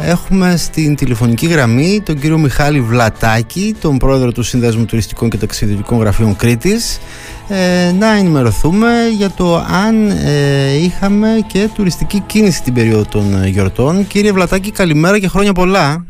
[0.00, 5.98] Έχουμε στην τηλεφωνική γραμμή τον κύριο Μιχάλη Βλατάκη, τον πρόεδρο του Σύνδεσμου Τουριστικών και Ταξιδιωτικών
[5.98, 7.00] Γραφείων Κρήτης,
[7.48, 14.06] ε, να ενημερωθούμε για το αν ε, είχαμε και τουριστική κίνηση την περίοδο των γιορτών.
[14.06, 16.06] Κύριε Βλατάκη, καλημέρα και χρόνια πολλά.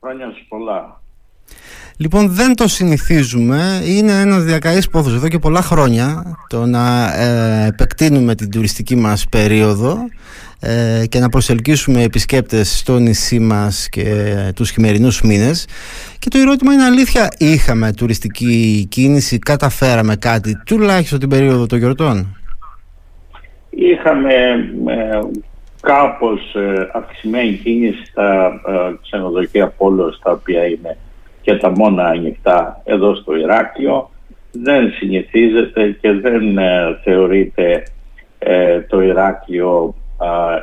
[0.00, 1.00] Χρόνια πολλά.
[1.96, 3.82] Λοιπόν, δεν το συνηθίζουμε.
[3.84, 9.28] Είναι ένας διακαής πόθος εδώ και πολλά χρόνια το να ε, επεκτείνουμε την τουριστική μας
[9.28, 9.98] περίοδο
[10.60, 14.04] ε, και να προσελκύσουμε επισκέπτες στο νησί μας και
[14.54, 15.66] τους χειμερινούς μήνες.
[16.18, 17.28] Και το ερώτημα είναι αλήθεια.
[17.38, 22.36] Είχαμε τουριστική κίνηση καταφέραμε κάτι τουλάχιστον την περίοδο των γιορτών;
[23.70, 24.34] Είχαμε
[24.86, 25.20] ε,
[25.80, 30.96] κάπως ε, αυξημένη κίνηση στα ε, ξενοδοχεία πόλος τα οποία είναι
[31.42, 34.10] και τα μόνα ανοιχτά εδώ στο Ηράκλειο.
[34.52, 37.82] Δεν συνηθίζεται και δεν ε, θεωρείται
[38.88, 39.94] το Ηράκλειο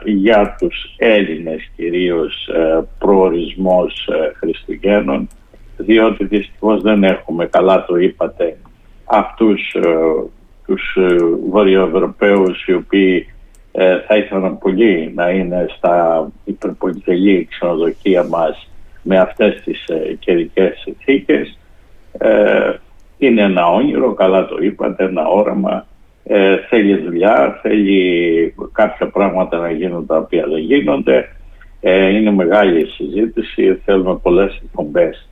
[0.04, 5.28] για τους Έλληνες κυρίως ε, προορισμός ε, Χριστουγέννων
[5.78, 8.58] διότι δυστυχώς δεν έχουμε, καλά το είπατε,
[9.06, 9.82] αυτούς ε,
[10.66, 10.98] τους
[11.50, 13.28] Βορειοευρωπαίους οι οποίοι
[14.08, 18.70] θα ήθελαν πολύ να είναι στα υπερπολιτελή ξενοδοχεία μας
[19.02, 19.86] με αυτές τις
[20.20, 21.58] καιρικές συνθήκες.
[23.18, 25.86] Είναι ένα όνειρο, καλά το είπατε, ένα όραμα
[26.24, 31.30] ε, θέλει δουλειά, θέλει κάποια πράγματα να γίνουν τα οποία δεν γίνονται.
[31.82, 35.30] Ε, είναι μεγάλη συζήτηση, θέλουμε πολλές εκπομπές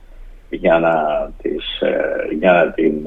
[0.50, 0.94] για να,
[1.42, 3.06] τις, ε, για να την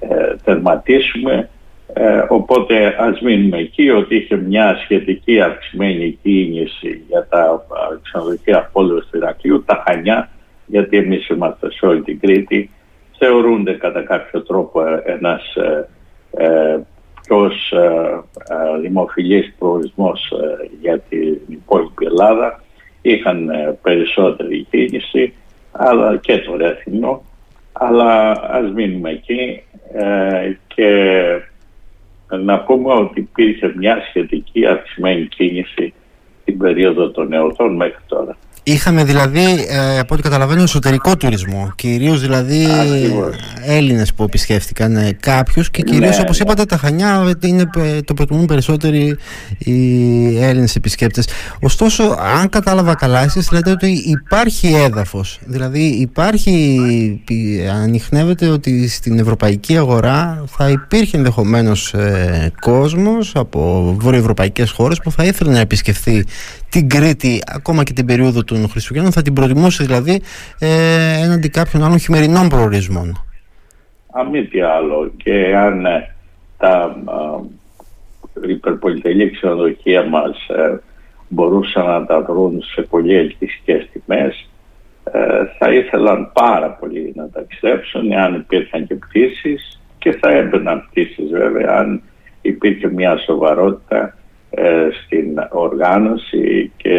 [0.00, 1.48] ε, τερματίσουμε.
[1.92, 7.66] Ε, οπότε ας μείνουμε εκεί ότι είχε μια σχετική αυξημένη κίνηση για τα
[8.02, 10.28] ξενοδοχεία απόλυτα του Ηρακλείου, τα Χανιά,
[10.66, 12.70] γιατί εμείς είμαστε σε όλη την Κρήτη,
[13.18, 15.86] θεωρούνται κατά κάποιο τρόπο ένας ε,
[16.30, 16.69] ως ε, ε,
[18.80, 22.60] δημοφιλής προορισμός ε, για την υπόλοιπη Ελλάδα
[23.02, 23.50] είχαν
[23.82, 25.34] περισσότερη κίνηση
[25.72, 27.22] αλλά και το Ρέθινο
[27.72, 29.62] αλλά ας μείνουμε εκεί
[30.66, 31.22] και
[32.38, 35.92] να πούμε ότι υπήρχε μια σχετική αυξημένη κίνηση
[36.44, 38.36] την περίοδο των εορτών μέχρι τώρα.
[38.72, 41.72] Είχαμε δηλαδή, ε, από ό,τι καταλαβαίνω, εσωτερικό τουρισμό.
[41.74, 42.66] Κυρίως δηλαδή
[43.64, 46.44] Έλληνες που επισκέφτηκαν ε, κάποιους και κυρίως, ναι, όπως ναι.
[46.44, 47.70] είπατε, τα Χανιά είναι,
[48.04, 49.16] το προτιμούν περισσότεροι
[49.58, 49.74] οι
[50.42, 51.28] Έλληνες επισκέπτες.
[51.60, 52.02] Ωστόσο,
[52.38, 55.40] αν κατάλαβα καλά, εσείς λέτε ότι υπάρχει έδαφος.
[55.44, 56.78] Δηλαδή, υπάρχει,
[57.82, 65.24] ανοιχνεύεται ότι στην ευρωπαϊκή αγορά θα υπήρχε ενδεχομένως ε, κόσμος από βορειοευρωπαϊκές χώρες που θα
[65.24, 66.24] ήθελε να επισκεφθεί
[66.68, 70.22] την Κρήτη ακόμα και την περίοδο των Χριστουγέννων θα την προτιμούσε δηλαδή
[70.58, 73.24] ε, έναντι κάποιων άλλων χειμερινών προορισμών.
[74.12, 76.14] Αν μη τι άλλο και αν ε,
[76.58, 76.96] τα
[78.42, 80.80] ε, υπερπολιτελή ξενοδοχεία μας ε,
[81.28, 84.48] μπορούσαν να τα βρουν σε πολύ ελκυστικές τιμές
[85.12, 91.30] ε, θα ήθελαν πάρα πολύ να ταξιδέψουν αν υπήρχαν και πτήσεις και θα έμπαιναν πτήσεις
[91.30, 92.02] βέβαια αν
[92.42, 94.14] υπήρχε μια σοβαρότητα ε,
[95.04, 96.90] στην οργάνωση και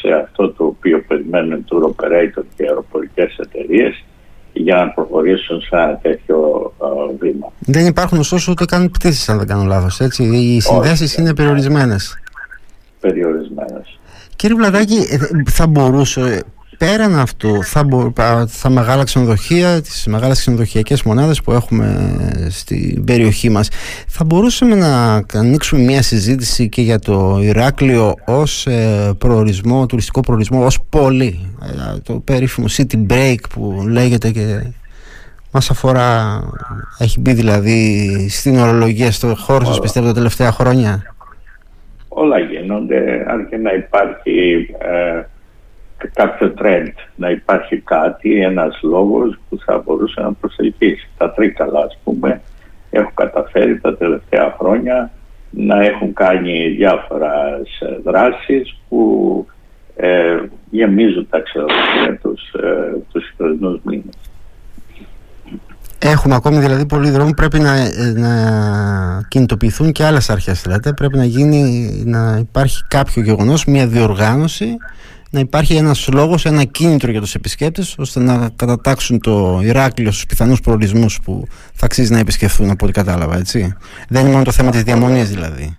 [0.00, 4.04] σε αυτό το οποίο περιμένουν tour operator και αεροπορικές εταιρείες
[4.52, 6.72] για να προχωρήσουν σε ένα τέτοιο
[7.18, 7.52] βήμα.
[7.58, 10.22] Δεν υπάρχουν ωστόσο ούτε καν πτήσεις αν δεν κάνω λάθος, έτσι.
[10.22, 12.18] Οι συνδέσεις είναι περιορισμένες.
[13.00, 13.98] Περιορισμένες.
[14.36, 16.44] Κύριε Βλαδάκη, ε, θα μπορούσε
[16.78, 18.12] πέραν αυτού, θα, μπο,
[18.46, 22.18] θα μεγάλα ξενοδοχεία, τις μεγάλες ξενοδοχειακές μονάδες που έχουμε
[22.50, 23.68] στην περιοχή μας,
[24.08, 30.64] θα μπορούσαμε να ανοίξουμε μια συζήτηση και για το Ηράκλειο ως ε, προορισμό, τουριστικό προορισμό,
[30.64, 34.62] ως πόλη, ε, το περίφημο city break που λέγεται και
[35.52, 36.40] μας αφορά,
[36.98, 41.02] έχει μπει δηλαδή στην ορολογία, στο χώρο σας πιστεύω τα τελευταία χρόνια;
[42.14, 45.22] Όλα γίνονται, αρκεί να υπάρχει ε,
[46.08, 51.08] κάποιο trend, να υπάρχει κάτι, ένας λόγος που θα μπορούσε να προσελκύσει.
[51.18, 52.40] Τα τρίκαλα, ας πούμε,
[52.90, 55.10] έχουν καταφέρει τα τελευταία χρόνια
[55.50, 57.32] να έχουν κάνει διάφορα
[58.04, 59.46] δράσεις που
[59.96, 60.38] ε,
[60.70, 63.34] γεμίζουν τα ξενοδοχεία τους, ε, τους
[63.82, 64.14] μήνες.
[65.98, 67.74] Έχουμε ακόμη δηλαδή πολλοί δρόμοι πρέπει να,
[68.14, 68.32] να
[69.28, 70.94] κινητοποιηθούν και άλλες αρχές δηλαδή.
[70.94, 74.76] πρέπει να γίνει να υπάρχει κάποιο γεγονός, μια διοργάνωση
[75.32, 80.26] να υπάρχει ένας λόγος, ένα κίνητρο για τους επισκέπτες ώστε να κατατάξουν το Ηράκλειο στους
[80.26, 81.44] πιθανούς προορισμούς που
[81.74, 83.74] θα αξίζει να επισκεφθούν από ό,τι κατάλαβα, έτσι.
[84.08, 85.76] Δεν είναι μόνο το θέμα της διαμονής δηλαδή.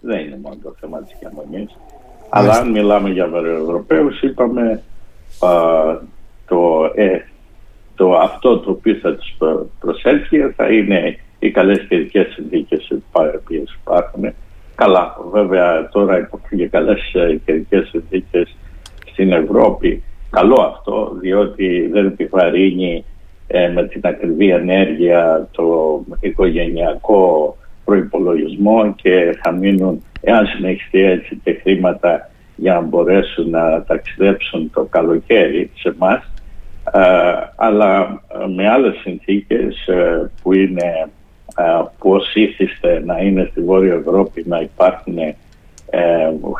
[0.00, 1.76] Δεν είναι μόνο το θέμα της διαμονής.
[2.28, 4.82] Αλλά αν μιλάμε για Βεροευρωπαίους είπαμε
[5.38, 5.48] α,
[6.46, 7.18] το, ε,
[7.94, 9.36] το, αυτό το οποίο θα τους
[9.80, 14.34] προσέλθει θα είναι οι καλές καιρικές συνθήκες που υπάρχουν.
[14.80, 17.00] Καλά, βέβαια τώρα υπάρχουν και καλές
[17.44, 18.56] καιρικές συνθήκες
[19.12, 20.02] στην Ευρώπη.
[20.30, 23.04] Καλό αυτό, διότι δεν επιβαρύνει
[23.46, 31.58] ε, με την ακριβή ενέργεια το οικογενειακό προϋπολογισμό και θα μείνουν, εάν συνεχιστεί έτσι, και
[31.62, 36.30] χρήματα για να μπορέσουν να ταξιδέψουν το καλοκαίρι σε εμάς.
[37.56, 38.22] αλλά
[38.56, 39.88] με άλλες συνθήκες
[40.42, 41.08] που είναι
[41.98, 42.54] που όσοι
[43.04, 45.34] να είναι στη Βόρεια Ευρώπη να υπάρχουν ε,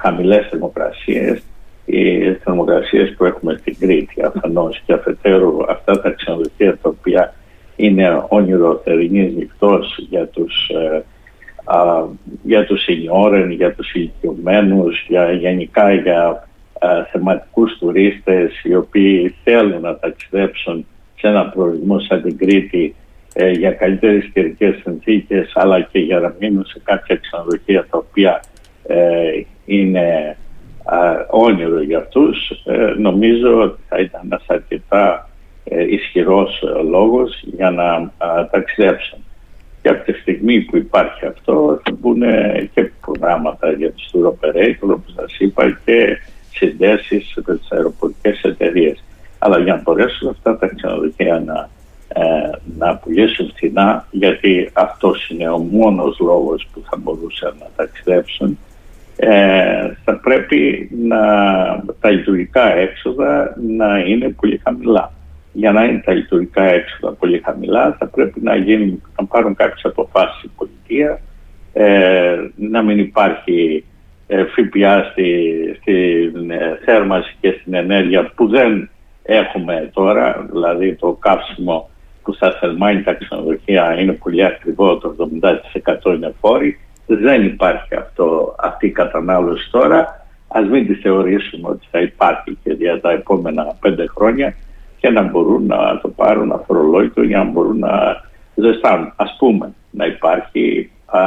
[0.02, 1.42] χαμηλές θερμοκρασίες
[1.90, 7.34] οι θερμοκρασίες που έχουμε στην Κρήτη αφενός και αφετέρου αυτά τα ξενοδοχεία τα οποία
[7.76, 11.02] είναι όνειρο θερινής νυχτός για τους, ε,
[11.64, 12.04] α,
[12.42, 16.48] για τους σινιόρεν, για τους ηλικιωμένους, για, γενικά για
[16.78, 20.86] α, θεματικούς τουρίστες οι οποίοι θέλουν να ταξιδέψουν
[21.18, 22.94] σε ένα προορισμό σαν την Κρήτη
[23.32, 28.42] ε, για καλύτερες καιρικές συνθήκες αλλά και για να μείνουν σε κάποια ξενοδοχεία τα οποία
[28.86, 30.36] ε, είναι
[31.30, 35.28] όνειρο για αυτούς ε, νομίζω ότι θα ήταν ένας αρκετά
[35.64, 38.12] ε, ισχυρός ε, λόγος για να
[38.50, 39.18] ταξιδέψουν.
[39.82, 42.22] Και από τη στιγμή που υπάρχει αυτό θα μπουν
[42.74, 46.18] και προγράμματα για τους tour operator όπως σας είπα και
[46.52, 49.04] συνδέσεις με τις αεροπορικές εταιρείες.
[49.38, 51.70] Αλλά για να μπορέσουν αυτά τα ξενοδοχεία να,
[52.78, 58.58] να πουλήσουν φθηνά γιατί αυτός είναι ο μόνος λόγος που θα μπορούσαν να ταξιδέψουν
[59.22, 61.18] ε, θα πρέπει να,
[62.00, 65.12] τα λειτουργικά έξοδα να είναι πολύ χαμηλά.
[65.52, 69.84] Για να είναι τα λειτουργικά έξοδα πολύ χαμηλά θα πρέπει να, γίνουν, να πάρουν κάποιες
[69.84, 71.20] αποφάσεις η πολιτεία,
[71.72, 73.84] ε, να μην υπάρχει
[74.26, 78.90] ε, ΦΠΑ στη, στην ε, θέρμανση και στην ενέργεια που δεν
[79.22, 81.89] έχουμε τώρα, δηλαδή το καύσιμο
[82.22, 85.14] που στα θερμάνει τα ξενοδοχεία είναι πολύ ακριβό, το
[86.04, 86.78] 70% είναι φόροι
[87.16, 90.26] δεν υπάρχει αυτό, αυτή η κατανάλωση τώρα.
[90.48, 94.54] Ας μην τη θεωρήσουμε ότι θα υπάρχει και για τα επόμενα πέντε χρόνια
[94.98, 98.22] και να μπορούν να το πάρουν αφορολόγητο για να μπορούν να
[98.54, 99.12] ζεστάνουν.
[99.16, 101.20] Ας πούμε, να υπάρχει, α,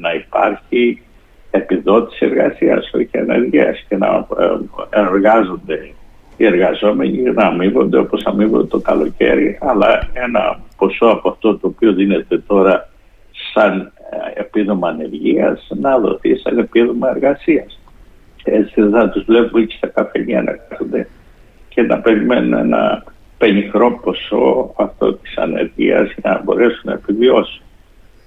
[0.00, 1.02] να υπάρχει
[1.50, 5.90] επιδότηση εργασίας, όχι ενεργείας και να ε, εργάζονται
[6.38, 11.92] οι εργαζόμενοι να αμείβονται όπως αμείβονται το καλοκαίρι αλλά ένα ποσό από αυτό το οποίο
[11.92, 12.88] δίνεται τώρα
[13.52, 13.92] σαν
[14.34, 17.80] επίδομα ανεργίας να δοθεί σαν επίδομα εργασίας.
[18.44, 21.08] Έτσι θα τους βλέπουμε και στα καφενεία να κάθονται
[21.68, 23.04] και να περιμένουν ένα
[23.38, 27.62] πενιχρό ποσό αυτό της ανεργίας για να μπορέσουν να επιβιώσουν.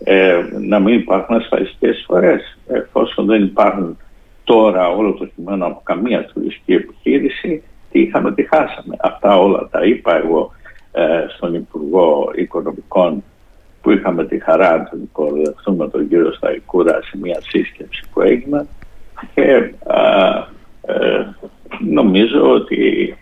[0.04, 2.58] Ε, να μην υπάρχουν ασφαλιστικές φορές.
[2.68, 3.98] Εφόσον δεν υπάρχουν
[4.44, 8.96] τώρα όλο το κειμένο από καμία τουριστική επιχείρηση, τι είχαμε, τι χάσαμε.
[9.00, 10.52] Αυτά όλα τα είπα εγώ
[10.92, 13.24] ε, στον Υπουργό Οικονομικών
[13.82, 18.68] που είχαμε τη χαρά να τον υποδεχθούμε τον κύριο Σταϊκούρα σε μια σύσκεψη που έγινε.
[19.34, 19.74] Και
[20.82, 21.26] ε,
[21.80, 23.16] νομίζω ότι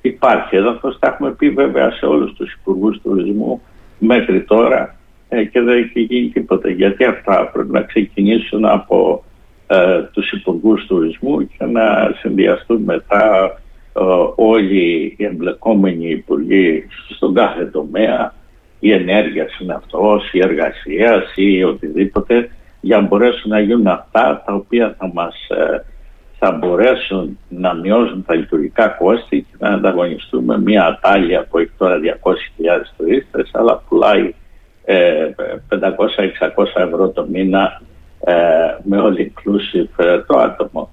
[0.00, 3.62] υπάρχει έδαφος, τα έχουμε πει βέβαια σε όλους τους υπουργούς τουρισμού
[3.98, 4.96] μέχρι τώρα
[5.28, 6.70] ε, και δεν έχει γίνει τίποτα.
[6.70, 9.24] Γιατί αυτά πρέπει να ξεκινήσουν από
[9.66, 13.52] ε, τους υπουργούς τουρισμού και να συνδυαστούν μετά ε,
[14.34, 18.34] όλοι οι εμπλεκόμενοι υπουργοί στον κάθε τομέα
[18.80, 22.50] η ενέργεια είναι αυτός, η εργασίας ή οτιδήποτε
[22.80, 25.84] για να μπορέσουν να γίνουν αυτά τα οποία θα μας ε,
[26.38, 31.96] θα μπορέσουν να μειώσουν τα λειτουργικά κόστη και να ανταγωνιστούμε μια ατάλεια που έχει τώρα
[32.22, 32.32] 200.000
[32.96, 34.34] τουρίστες αλλά πουλάει
[34.84, 34.94] 500-600
[36.74, 37.82] ε, ευρώ το μήνα
[38.24, 38.34] ε,
[38.82, 40.90] με all inclusive το άτομο.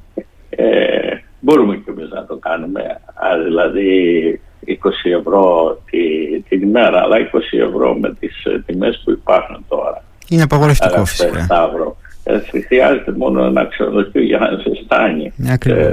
[1.39, 3.01] Μπορούμε και εμείς να το κάνουμε.
[3.46, 4.74] δηλαδή 20
[5.19, 6.00] ευρώ τη,
[6.41, 10.03] την ημέρα, αλλά 20 ευρώ με τις ε, τιμές που υπάρχουν τώρα.
[10.29, 11.43] Είναι απαγορευτικό φυσικά.
[11.43, 11.98] Σταύρο.
[12.24, 15.34] Ε, χρειάζεται μόνο ένα ξενοδοχείο για να ζεστάνει
[15.65, 15.89] ε,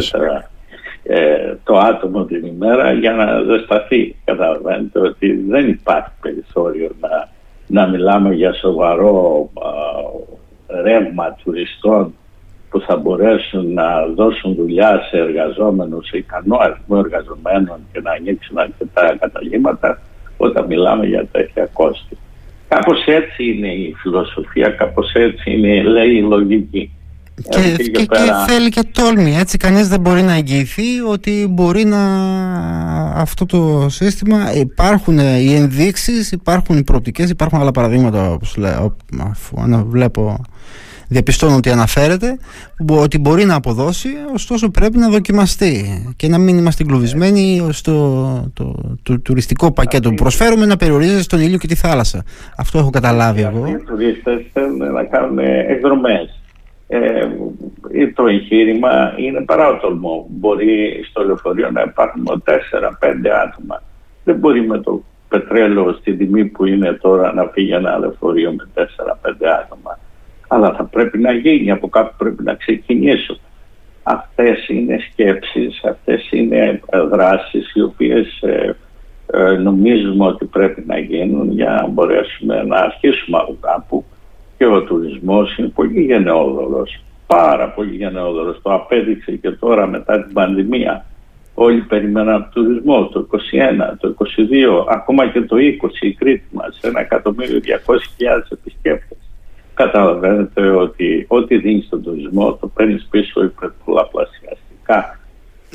[1.03, 4.17] ε, το άτομο την ημέρα για να ζεσταθεί.
[4.25, 7.29] Καταλαβαίνετε ότι δεν υπάρχει περιθώριο να,
[7.67, 12.15] να μιλάμε για σοβαρό α, ρεύμα τουριστών
[12.77, 18.59] που θα μπορέσουν να δώσουν δουλειά σε εργαζόμενους, σε ικανό αριθμό εργαζομένων και να ανοίξουν
[18.59, 20.01] αρκετά καταλήμματα
[20.37, 22.17] όταν μιλάμε για τέτοια κόστη.
[22.69, 26.91] Κάπως έτσι είναι η φιλοσοφία, κάπως έτσι είναι, λέει η λογική.
[27.49, 32.03] Και, και, και, θέλει και τόλμη, έτσι κανείς δεν μπορεί να εγγυηθεί ότι μπορεί να
[33.15, 39.57] αυτό το σύστημα υπάρχουν οι ενδείξεις, υπάρχουν οι προοπτικές, υπάρχουν άλλα παραδείγματα όπως λέω, αφού
[39.87, 40.45] βλέπω
[41.09, 42.39] διαπιστώνω ότι αναφέρεται
[42.89, 47.93] ότι μπορεί να αποδώσει ωστόσο πρέπει να δοκιμαστεί και να μην είμαστε εγκλωβισμένοι στο
[48.55, 52.25] το, το, τουριστικό πακέτο που προσφέρουμε να περιορίζεται στον ήλιο και τη θάλασσα
[52.57, 56.41] αυτό έχω καταλάβει εγώ οι τουρίστες θέλουν να κάνουν εκδρομές
[56.89, 57.29] ε,
[58.15, 60.27] το εγχείρημα είναι παράτολμο.
[60.29, 62.53] Μπορεί στο λεωφορείο να υπάρχουν 4-5
[63.45, 63.83] άτομα.
[64.25, 68.69] Δεν μπορεί με το πετρέλαιο στη τιμή που είναι τώρα να φύγει ένα λεωφορείο με
[68.75, 68.85] 4-5
[69.63, 69.76] άτομα.
[70.57, 73.39] Αλλά θα πρέπει να γίνει, από κάπου πρέπει να ξεκινήσω.
[74.03, 78.77] Αυτές είναι σκέψεις, αυτές είναι δράσεις οι οποίες ε,
[79.33, 84.05] ε, νομίζουμε ότι πρέπει να γίνουν για να μπορέσουμε να αρχίσουμε από κάπου
[84.59, 88.63] και ο τουρισμός είναι πολύ γενναιόδωρος, πάρα πολύ γενναιόδωρος.
[88.63, 91.05] Το απέδειξε και τώρα μετά την πανδημία.
[91.55, 95.61] Όλοι περιμέναν τουρισμό το 21, το 22, ακόμα και το 20
[96.01, 99.26] η Κρήτη μας, ένα εκατομμύριο 200.000 επισκέπτες.
[99.77, 105.19] Καταλαβαίνετε ότι ό,τι δίνεις στον τουρισμό το παίρνεις πίσω υπερπολαπλασιαστικά.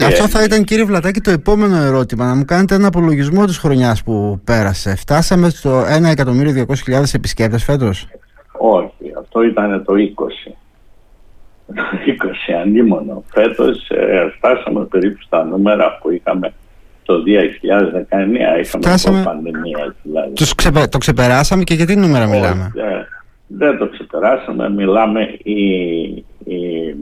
[0.06, 2.26] Αυτό θα ήταν κύριε Βλατάκη το επόμενο ερώτημα.
[2.26, 4.96] Να μου κάνετε ένα απολογισμό της χρονιάς που πέρασε.
[4.96, 8.08] Φτάσαμε στο 1.200.000 επισκέπτες φέτος;
[8.52, 10.52] Όχι, αυτό ήταν το 20.
[11.76, 11.84] Το
[12.52, 13.24] 20 αντίμονο.
[13.34, 16.54] Φέτος ε, φτάσαμε περίπου στα νούμερα που είχαμε
[17.04, 18.60] το 2019.
[18.62, 19.24] Είχαμε Φτάσαμε...
[19.24, 20.34] πανδημία δηλαδή.
[20.56, 20.88] ξεπε...
[20.88, 22.82] Το ξεπεράσαμε και γιατί νούμερα μιλάμε; Ε,
[23.58, 24.70] δεν το ξεπεράσαμε.
[24.70, 25.64] Μιλάμε η,
[26.44, 26.96] η,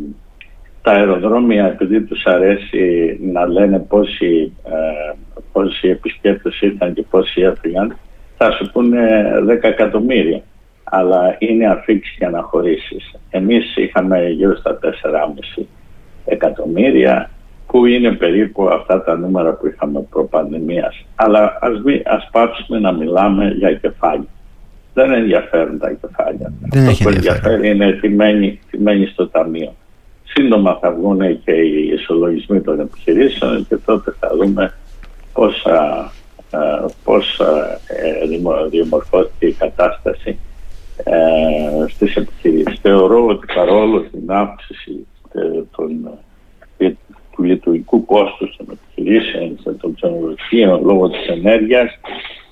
[0.82, 5.14] τα αεροδρόμια επειδή τους αρέσει να λένε πόσοι, ε,
[5.52, 7.96] πόσοι επισκέπτες ήταν και πόσοι έφυγαν
[8.42, 10.42] θα σου πούνε 10 εκατομμύρια
[10.84, 13.16] αλλά είναι αφήξει και αναχωρήσεις.
[13.30, 15.66] Εμείς είχαμε γύρω στα 4,5
[16.26, 17.30] εκατομμύρια
[17.68, 21.06] που είναι περίπου αυτά τα νούμερα που είχαμε προπανδημίας.
[21.16, 24.28] Αλλά ας, μη, ας πάψουμε να μιλάμε για κεφάλια.
[24.94, 26.54] Δεν ενδιαφέρουν τα κεφάλια.
[26.60, 29.76] Δεν Αυτό που ενδιαφέρει είναι τι μένει, τι μένει στο ταμείο.
[30.24, 34.74] Σύντομα θα βγουν και οι ισολογισμοί των επιχειρήσεων και τότε θα δούμε
[35.34, 36.12] πόσα,
[37.04, 37.40] πώς
[37.88, 40.38] ε, διαμορφώθηκε η κατάσταση
[41.04, 42.80] ε, στις επιχειρήσεις.
[42.82, 46.20] Θεωρώ ότι παρόλο την αύξηση ε, των,
[46.78, 46.92] ε,
[47.32, 52.00] του λειτουργικού κόστους των επιχειρήσεων, των ξενοδοχείων λόγω της ενέργειας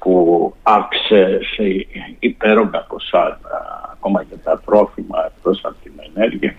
[0.08, 1.64] που άξε σε
[2.20, 3.40] υπέρογκα ποσά
[3.92, 6.56] ακόμα και τα τρόφιμα εκτός από την ενέργεια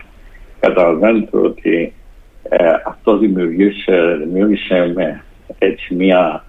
[0.59, 1.93] καταλαβαίνετε ότι
[2.43, 5.23] ε, αυτό δημιουργήσε, δημιούργησε με
[5.57, 6.43] έτσι μια,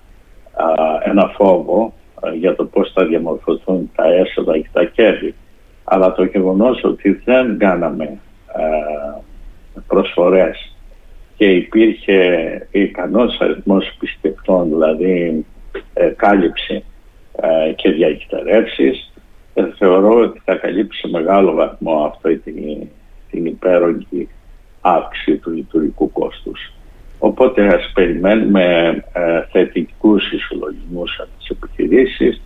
[1.05, 1.93] ένα φόβο
[2.39, 5.35] για το πώς θα διαμορφωθούν τα έσοδα και τα κέρδη.
[5.85, 9.21] Αλλά το γεγονός ότι δεν κάναμε ε,
[9.87, 10.75] προσφορές
[11.37, 12.19] και υπήρχε
[12.71, 15.45] ικανός αριθμός επισκεπτών, δηλαδή
[15.93, 16.90] ε, κάλυψη ε,
[17.77, 19.13] και διακυτερεύσεις,
[19.79, 22.89] θεωρώ ότι θα καλύψει σε μεγάλο βαθμό αυτή την,
[23.31, 24.29] την υπέρογγη
[24.81, 26.73] αύξηση του λειτουργικού κόστους.
[27.19, 28.65] Οπότε ας περιμένουμε
[29.13, 32.41] ε, θετικούς ισολογισμούς από τις επιχειρήσεις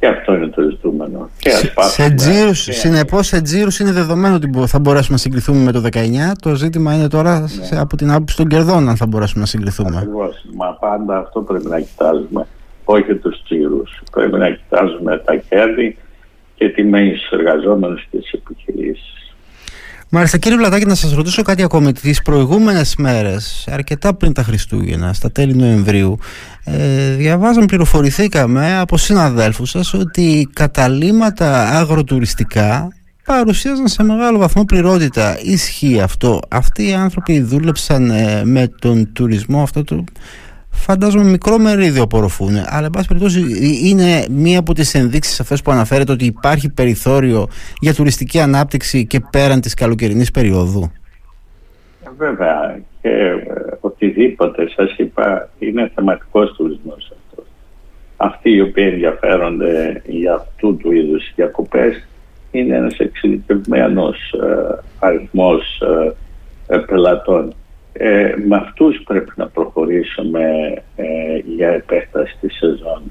[0.00, 1.28] και αυτό είναι το ζητούμενο.
[1.38, 2.72] Και σε, σε τζίρους, και...
[2.72, 5.96] συνεπώς σε τζίρους είναι δεδομένο ότι θα μπορέσουμε να συγκριθούμε με το 19.
[6.42, 7.46] Το ζήτημα είναι τώρα ναι.
[7.46, 9.96] σε, από την άποψη των κερδών αν θα μπορέσουμε να συγκριθούμε.
[9.96, 10.44] Ακριβώς.
[10.54, 12.46] Μα πάντα αυτό πρέπει να κοιτάζουμε.
[12.92, 14.02] Όχι τους τζίρους.
[14.12, 15.96] Πρέπει να κοιτάζουμε τα κέρδη
[16.54, 19.34] και τι μένει στους εργαζόμενους και στις επιχειρήσεις.
[20.12, 25.12] Μάλιστα κύριε Βλατάκη να σας ρωτήσω κάτι ακόμη τις προηγούμενες μέρες αρκετά πριν τα Χριστούγεννα
[25.12, 26.18] στα τέλη Νοεμβρίου
[26.64, 32.88] ε, διαβάζαμε, πληροφορηθήκαμε από συναδέλφους σας ότι καταλήματα αγροτουριστικά
[33.24, 35.38] παρουσίαζαν σε μεγάλο βαθμό πληρότητα.
[35.42, 36.40] Ισχύει αυτό.
[36.48, 40.04] Αυτοί οι άνθρωποι δούλεψαν ε, με τον τουρισμό αυτό το
[40.80, 42.56] φαντάζομαι μικρό μερίδιο απορροφούν.
[42.66, 43.40] Αλλά, εν πάση περιπτώσει,
[43.88, 47.48] είναι μία από τις ενδείξεις αυτέ που αναφέρεται ότι υπάρχει περιθώριο
[47.80, 50.92] για τουριστική ανάπτυξη και πέραν της καλοκαιρινής περίοδου.
[52.16, 52.80] Βέβαια.
[53.02, 53.34] Και ε,
[53.80, 57.44] οτιδήποτε σας είπα είναι θεματικός τουρισμός αυτός.
[58.16, 62.08] Αυτοί οι οποίοι ενδιαφέρονται για αυτού του είδους διακοπές
[62.50, 65.82] είναι ένας εξειδικευμένος ε, αριθμός
[66.66, 67.54] ε, πελατών.
[68.02, 70.42] Ε, με αυτούς πρέπει να προχωρήσουμε
[70.96, 71.04] ε,
[71.56, 73.02] για επέκταση της σεζόν.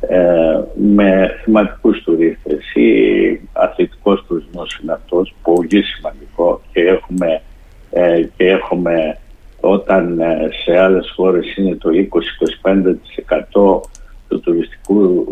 [0.00, 2.72] Ε, με θεματικούς τουρίστες.
[2.74, 6.60] Ή αθλητικός τουρισμός είναι αυτός πολύ σημαντικό.
[6.72, 7.42] Και έχουμε,
[7.90, 9.18] ε, και έχουμε
[9.60, 10.20] όταν
[10.64, 13.80] σε άλλες χώρες είναι το 20-25%
[14.28, 15.24] του τουριστικού,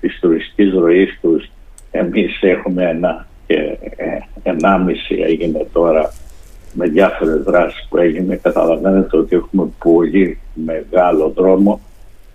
[0.00, 1.50] της τουριστικής ροής τους
[1.90, 3.78] εμείς έχουμε ένα και
[4.42, 6.12] ενάμιση έγινε τώρα
[6.72, 11.80] με διάφορες δράσεις που έγινε καταλαβαίνετε ότι έχουμε πολύ μεγάλο δρόμο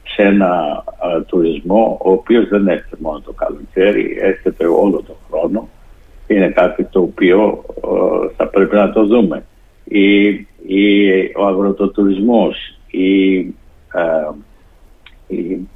[0.03, 0.83] σε ένα
[1.25, 5.69] τουρισμό ο οποίος δεν έρχεται μόνο το καλοκαίρι, έρχεται όλο το χρόνο.
[6.27, 7.65] Είναι κάτι το οποίο
[8.35, 9.45] θα πρέπει να το δούμε.
[9.83, 10.25] Η,
[10.67, 13.35] η, ο αγροτοτουρισμός, η,
[15.27, 15.67] οι,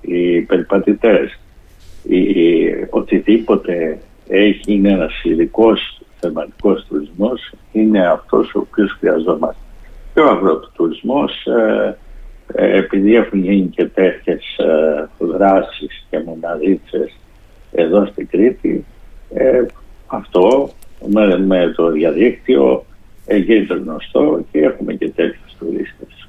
[0.00, 1.40] οι περιπατητές,
[2.02, 2.24] η,
[2.90, 5.72] οτιδήποτε έχει, είναι ένας ειδικό
[6.22, 9.62] θεματικός τουρισμός, είναι αυτός ο οποίος χρειαζόμαστε.
[10.14, 11.96] Και ο αγροτουρισμός, ε,
[12.54, 17.16] ε, επειδή έχουν γίνει και τέτοιες ε, δράσεις και μοναδίτσες
[17.72, 18.84] εδώ στην Κρήτη,
[19.34, 19.64] ε,
[20.06, 20.70] αυτό
[21.06, 22.84] με, με το διαδίκτυο
[23.26, 26.28] γίνεται γνωστό και έχουμε και τέτοιους τουρίστες.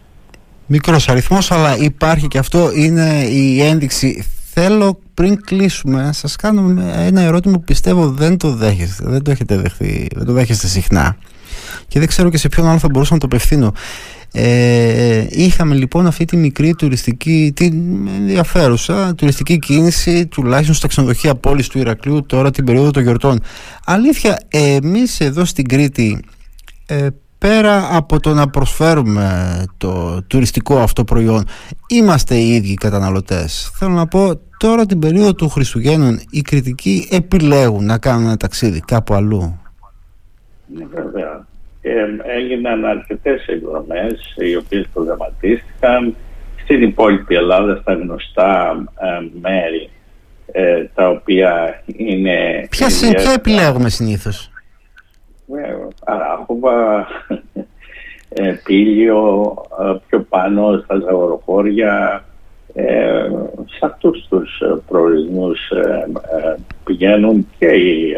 [0.67, 4.25] Μικρός αριθμός, αλλά υπάρχει και αυτό είναι η ένδειξη.
[4.55, 9.31] Θέλω πριν κλείσουμε να σας κάνω ένα ερώτημα που πιστεύω δεν το δέχεστε, δεν το
[9.31, 11.17] έχετε δεχθεί, δεν το δέχεστε συχνά
[11.87, 13.73] και δεν ξέρω και σε ποιον άλλο θα μπορούσα να το απευθύνω.
[14.31, 21.67] Ε, είχαμε λοιπόν αυτή τη μικρή τουριστική, την ενδιαφέρουσα τουριστική κίνηση τουλάχιστον στα ξενοδοχεία πόλης
[21.67, 23.39] του Ηρακλείου τώρα την περίοδο των γιορτών.
[23.85, 26.19] Αλήθεια, εμείς εδώ στην Κρήτη
[26.85, 27.07] ε,
[27.47, 29.25] πέρα από το να προσφέρουμε
[29.77, 31.45] το τουριστικό αυτό προϊόν
[31.87, 33.71] είμαστε οι ίδιοι καταναλωτές.
[33.75, 38.79] Θέλω να πω τώρα την περίοδο του Χριστουγέννων οι κριτικοί επιλέγουν να κάνουν ένα ταξίδι
[38.79, 39.61] κάπου αλλού.
[40.75, 41.47] Ναι, βέβαια.
[41.81, 41.91] Ε,
[42.37, 46.15] έγιναν αρκετές εκδρομές οι οποίες προγραμματίστηκαν
[46.63, 49.89] στην υπόλοιπη Ελλάδα στα γνωστά ε, μέρη
[50.51, 52.67] ε, τα οποία είναι...
[52.69, 54.52] Ποια, ποια επιλέγουμε συνήθως;
[56.03, 57.07] Αράχοβα,
[58.29, 62.23] ε, Πήλιο, ε, πιο πάνω στα Ζαγοροχώρια,
[62.73, 63.29] ε,
[63.65, 65.59] σε αυτούς τους προορισμούς
[66.83, 67.67] πηγαίνουν και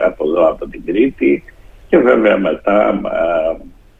[0.05, 1.43] από εδώ από την Κρήτη
[1.87, 3.01] και βέβαια μετά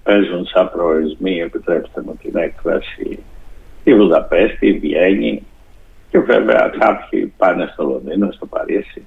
[0.03, 3.19] παίζουν σαν προορισμοί, επιτρέψτε μου την έκφραση,
[3.83, 5.43] η Βουδαπέστη, η Βιέννη
[6.09, 9.05] και βέβαια κάποιοι πάνε στο Λονδίνο, στο Παρίσι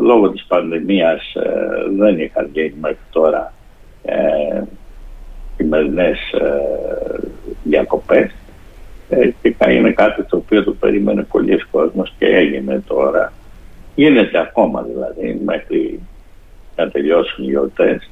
[0.00, 1.50] λόγω της πανδημίας ε,
[1.96, 3.52] δεν είχαν γίνει μέχρι τώρα
[4.02, 4.62] ε,
[5.56, 7.28] χειμερινές ε,
[7.62, 8.30] διακοπές
[9.08, 13.32] ε, και είναι κάτι το οποίο το περίμενε πολλοί κόσμος και έγινε τώρα.
[13.94, 16.00] Γίνεται ακόμα δηλαδή μέχρι
[16.76, 18.10] να τελειώσουν οι γιορτές.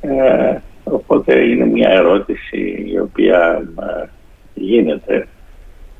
[0.00, 4.08] Ε, οπότε είναι μια ερώτηση η οποία ε,
[4.54, 5.28] γίνεται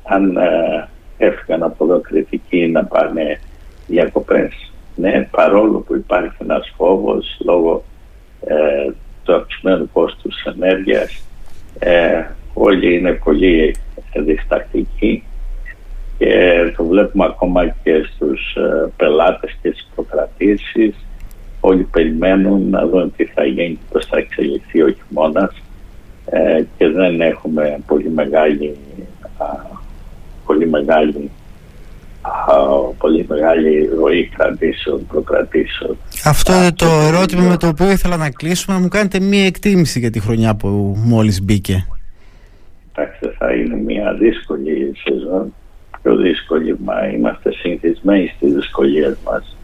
[0.03, 3.39] αν ε, έφυγαν από εδώ κριτικοί να πάνε
[3.87, 4.68] διακοπές
[4.99, 7.83] ναι, παρόλο που υπάρχει ένας φόβος λόγω
[8.45, 8.91] ε,
[9.23, 11.23] του αυξημένου κόστους της ενέργειας,
[11.79, 13.75] ε, όλοι είναι πολύ
[14.15, 15.23] διστακτικοί
[16.17, 20.95] και το βλέπουμε ακόμα και στους ε, πελάτες και στις προκρατήσεις.
[21.59, 25.61] Όλοι περιμένουν να δουν τι θα γίνει, πώς θα εξελιχθεί ο χειμώνας
[26.25, 28.77] ε, και δεν έχουμε πολύ μεγάλη,
[30.45, 31.31] πολύ μεγάλη
[32.97, 35.97] πολύ μεγάλη ροή κρατήσεων, προκρατήσεων.
[36.25, 39.99] Αυτό είναι το ερώτημα με το οποίο ήθελα να κλείσουμε, να μου κάνετε μία εκτίμηση
[39.99, 41.87] για τη χρονιά που μόλις μπήκε.
[42.95, 45.53] Εντάξει, θα είναι μία δύσκολη σεζόν,
[46.01, 49.57] πιο δύσκολη, μα είμαστε συνηθισμένοι στις δυσκολίες μας.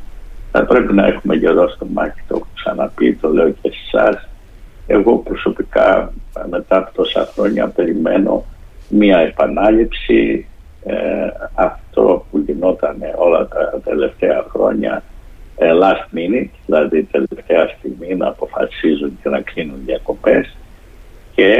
[0.51, 4.27] Θα πρέπει να έχουμε γερό στο μάτι, το έχω ξαναπεί, το λέω και σε εσάς.
[4.87, 6.13] Εγώ προσωπικά
[6.49, 8.45] μετά από τόσα χρόνια περιμένω
[8.89, 10.47] μία επανάληψη
[10.85, 15.03] ε, αυτό που γινόταν όλα τα τελευταία χρόνια
[15.57, 20.55] ε, last minute, δηλαδή τελευταία στιγμή να αποφασίζουν και να κλείνουν διακοπές
[21.35, 21.51] και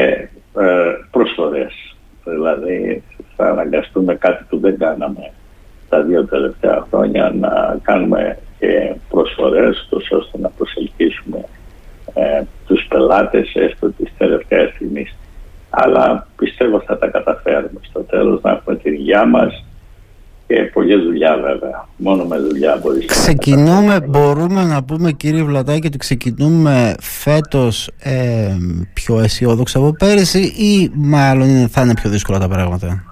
[0.57, 1.95] ε, προσφορές.
[2.23, 3.03] Δηλαδή
[3.35, 5.31] θα αναγκαστούμε κάτι που δεν κάναμε
[5.89, 11.45] τα δύο τελευταία χρόνια να κάνουμε και προσφορές ώστε να προσελκύσουμε
[12.13, 15.15] ε, τους πελάτες έστω της τελευταίας στιγμής
[15.77, 18.51] αλλά πιστεύω θα τα καταφέρουμε στο τέλος να
[19.15, 19.63] έχουμε την υγειά μας
[20.47, 21.87] και πολλή δουλειά βέβαια.
[21.97, 28.57] Μόνο με δουλειά μπορείς Ξεκινούμε, να μπορούμε να πούμε κύριε Βλατάκη ότι ξεκινούμε φέτος ε,
[28.93, 33.03] πιο αισιόδοξα από πέρυσι ή μάλλον θα είναι πιο δύσκολα τα πράγματα;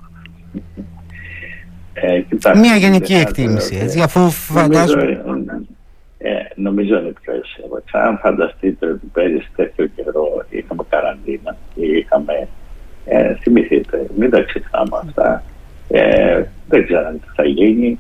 [1.93, 5.21] Ε, κοιτάξτε, Μία γενική εκτίμηση, έτσι, αφού φαντάζομαι...
[6.25, 7.99] Ε, νομίζω είναι πιο αισιόδοξα.
[8.07, 12.47] Αν φανταστείτε ότι πέρυσι τέτοιο καιρό είχαμε καραντίνα ή είχαμε
[13.05, 15.43] ε, θυμηθείτε, μην τα ξεχνάμε αυτά.
[15.87, 17.99] Ε, δεν ξέραμε τι θα γίνει.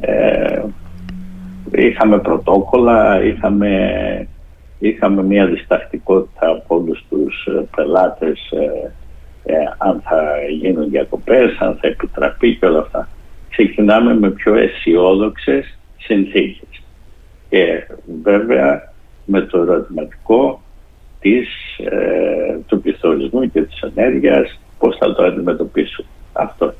[0.00, 0.62] Ε,
[1.72, 4.28] είχαμε πρωτόκολλα, είχαμε,
[4.78, 8.92] είχαμε μια διστακτικότητα από όλους τους ε, πελάτες ε,
[9.52, 10.22] ε, αν θα
[10.60, 13.08] γίνουν διακοπές, αν θα επιτραπεί και όλα αυτά.
[13.50, 16.82] Ξεκινάμε με πιο αισιόδοξες συνθήκες.
[17.48, 17.86] Και
[18.22, 18.92] βέβαια
[19.24, 20.62] με το ερωτηματικό
[21.20, 26.04] της, ε, του πληθωρισμού και της ενέργειας, πώς θα το αντιμετωπίσουν.
[26.32, 26.74] Αυτό.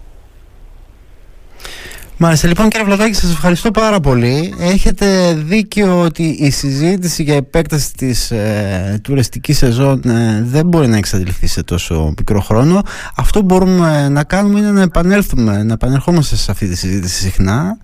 [2.20, 4.54] Μάλιστα, λοιπόν κύριε Βλαδάκη, σας ευχαριστώ πάρα πολύ.
[4.60, 10.96] Έχετε δίκιο ότι η συζήτηση για επέκταση της ε, τουριστικής σεζόν ε, δεν μπορεί να
[10.96, 12.82] εξαντληθεί σε τόσο μικρό χρόνο.
[13.16, 17.78] Αυτό που μπορούμε να κάνουμε είναι να επανέλθουμε, να επανερχόμαστε σε αυτή τη συζήτηση συχνά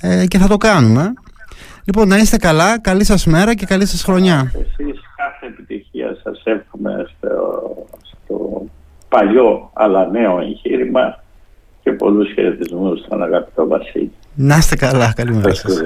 [0.00, 1.12] ε, και θα το κάνουμε.
[1.84, 4.52] Λοιπόν, να είστε καλά, καλή σας μέρα και καλή σας χρονιά.
[4.54, 7.28] Εσείς κάθε επιτυχία σας εύχομαι στο,
[8.02, 8.64] στο
[9.08, 11.22] παλιό αλλά νέο εγχείρημα
[11.82, 14.12] και πολλούς χαιρετισμούς στον αγαπητό Βασίλη.
[14.34, 15.82] Να είστε καλά, καλημέρα σας.